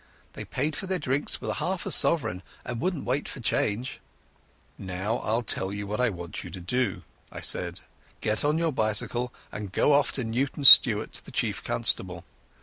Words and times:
They 0.33 0.45
paid 0.45 0.75
for 0.75 0.87
their 0.87 0.97
drinks 0.97 1.39
with 1.39 1.57
half 1.57 1.85
a 1.85 1.91
sovereign 1.91 2.41
and 2.65 2.81
wouldn't 2.81 3.03
wait 3.05 3.29
for 3.29 3.39
change." 3.39 3.99
"Now 4.75 5.17
I'll 5.19 5.43
tell 5.43 5.71
you 5.71 5.85
what 5.85 6.01
I 6.01 6.09
want 6.09 6.43
you 6.43 6.49
to 6.49 6.59
do," 6.59 7.03
I 7.31 7.41
said. 7.41 7.81
"Get 8.19 8.43
on 8.43 8.57
your 8.57 8.73
bicycle 8.73 9.31
and 9.51 9.71
go 9.71 9.93
off 9.93 10.11
to 10.13 10.23
Newton 10.23 10.63
Stewart 10.63 11.13
to 11.13 11.23
the 11.25 11.31
Chief 11.31 11.63
Constable. 11.63 12.23